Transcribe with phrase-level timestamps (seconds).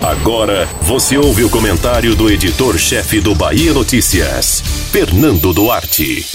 [0.00, 6.26] Agora você ouve o comentário do editor-chefe do Bahia Notícias, Fernando Duarte.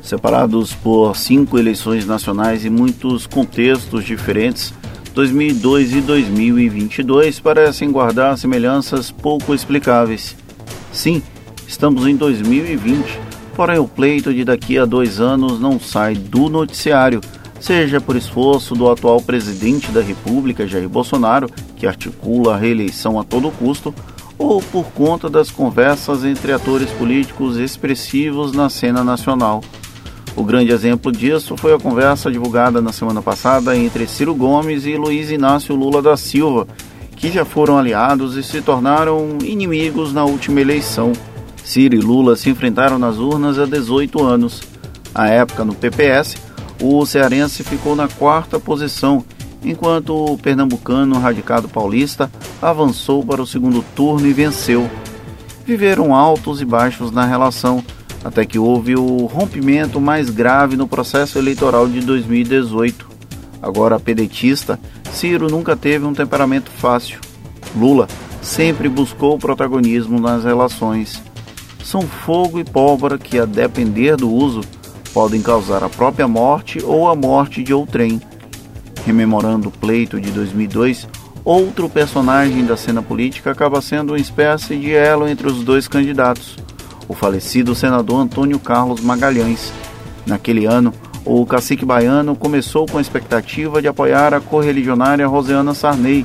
[0.00, 4.72] Separados por cinco eleições nacionais e muitos contextos diferentes,
[5.12, 10.36] 2002 e 2022 parecem guardar semelhanças pouco explicáveis.
[10.92, 11.22] Sim,
[11.66, 13.18] estamos em 2020,
[13.56, 17.20] porém o pleito de daqui a dois anos não sai do noticiário
[17.60, 23.24] seja por esforço do atual presidente da República, Jair Bolsonaro, que articula a reeleição a
[23.24, 23.94] todo custo,
[24.38, 29.62] ou por conta das conversas entre atores políticos expressivos na cena nacional.
[30.36, 34.96] O grande exemplo disso foi a conversa divulgada na semana passada entre Ciro Gomes e
[34.96, 36.68] Luiz Inácio Lula da Silva,
[37.16, 41.12] que já foram aliados e se tornaram inimigos na última eleição.
[41.64, 44.62] Ciro e Lula se enfrentaram nas urnas há 18 anos.
[45.12, 46.36] À época, no PPS,
[46.80, 49.24] o cearense ficou na quarta posição,
[49.62, 52.30] enquanto o pernambucano radicado paulista
[52.62, 54.88] avançou para o segundo turno e venceu.
[55.66, 57.84] Viveram altos e baixos na relação,
[58.24, 63.08] até que houve o rompimento mais grave no processo eleitoral de 2018.
[63.60, 64.78] Agora pedetista,
[65.12, 67.20] Ciro nunca teve um temperamento fácil.
[67.76, 68.08] Lula
[68.40, 71.22] sempre buscou protagonismo nas relações.
[71.84, 74.60] São fogo e pólvora que, a depender do uso,
[75.08, 78.20] podem causar a própria morte ou a morte de outrem.
[79.04, 81.08] Rememorando o pleito de 2002,
[81.44, 86.56] outro personagem da cena política acaba sendo uma espécie de elo entre os dois candidatos,
[87.08, 89.72] o falecido senador Antônio Carlos Magalhães.
[90.26, 90.92] Naquele ano,
[91.24, 96.24] o cacique baiano começou com a expectativa de apoiar a correligionária Rosiana Sarney,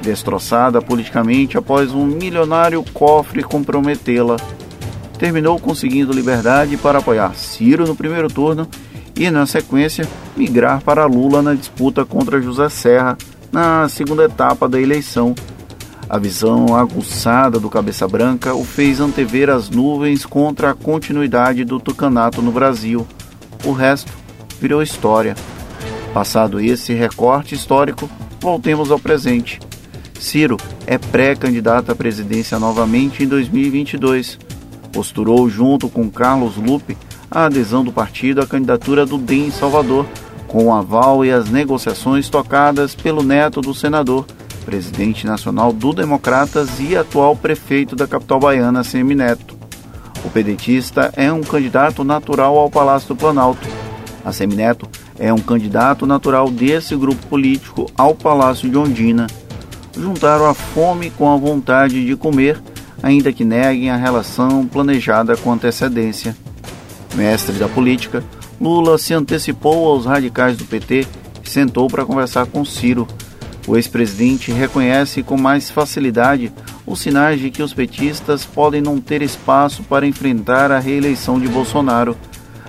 [0.00, 4.36] destroçada politicamente após um milionário cofre comprometê-la
[5.22, 8.66] terminou conseguindo liberdade para apoiar Ciro no primeiro turno
[9.14, 10.04] e, na sequência,
[10.36, 13.16] migrar para Lula na disputa contra José Serra
[13.52, 15.32] na segunda etapa da eleição.
[16.08, 21.78] A visão aguçada do Cabeça Branca o fez antever as nuvens contra a continuidade do
[21.78, 23.06] tucanato no Brasil.
[23.64, 24.12] O resto
[24.60, 25.36] virou história.
[26.12, 29.60] Passado esse recorte histórico, voltemos ao presente.
[30.18, 34.50] Ciro é pré-candidato à presidência novamente em 2022
[34.92, 36.96] posturou junto com Carlos Lupe
[37.30, 40.06] a adesão do partido à candidatura do DEM em Salvador,
[40.46, 44.26] com o aval e as negociações tocadas pelo neto do senador,
[44.66, 49.56] presidente nacional do Democratas e atual prefeito da capital baiana, Semineto.
[50.24, 53.66] O pedetista é um candidato natural ao Palácio do Planalto.
[54.24, 54.86] A Semineto
[55.18, 59.26] é um candidato natural desse grupo político ao Palácio de Ondina.
[59.96, 62.62] Juntaram a fome com a vontade de comer
[63.02, 66.36] ainda que neguem a relação planejada com antecedência.
[67.14, 68.22] Mestre da política,
[68.60, 71.06] Lula se antecipou aos radicais do PT
[71.44, 73.06] e sentou para conversar com Ciro.
[73.66, 76.52] O ex-presidente reconhece com mais facilidade
[76.86, 81.48] os sinais de que os petistas podem não ter espaço para enfrentar a reeleição de
[81.48, 82.16] Bolsonaro,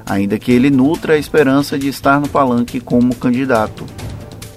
[0.06, 3.86] ainda que ele nutra a esperança de estar no palanque como candidato.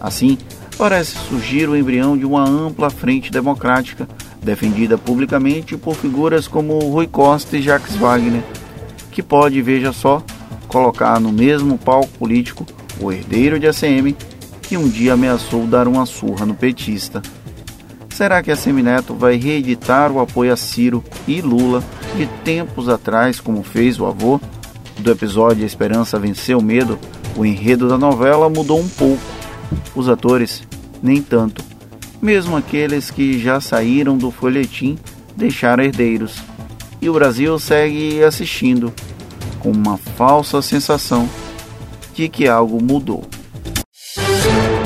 [0.00, 0.36] Assim,
[0.76, 4.06] parece surgir o embrião de uma ampla frente democrática
[4.46, 8.42] defendida publicamente por figuras como Rui Costa e Jacques Wagner,
[9.10, 10.22] que pode, veja só,
[10.68, 12.64] colocar no mesmo palco político
[13.00, 14.14] o herdeiro de ACM
[14.62, 17.20] que um dia ameaçou dar uma surra no petista.
[18.08, 21.82] Será que a Semineto vai reeditar o apoio a Ciro e Lula
[22.16, 24.40] de tempos atrás, como fez o avô?
[24.98, 26.98] Do episódio A Esperança Venceu o Medo,
[27.36, 29.22] o enredo da novela mudou um pouco.
[29.94, 30.62] Os atores,
[31.02, 31.75] nem tanto
[32.20, 34.98] mesmo aqueles que já saíram do folhetim
[35.36, 36.36] deixaram herdeiros.
[37.00, 38.92] E o Brasil segue assistindo,
[39.60, 41.28] com uma falsa sensação
[42.14, 43.24] de que algo mudou.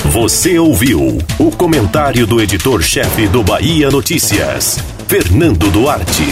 [0.07, 6.25] Você ouviu o comentário do editor-chefe do Bahia Notícias, Fernando Duarte.